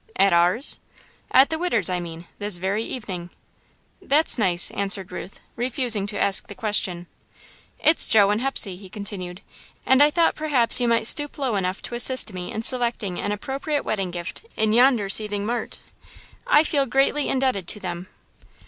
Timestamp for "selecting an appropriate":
12.63-13.85